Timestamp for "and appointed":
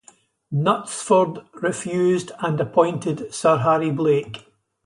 2.39-3.31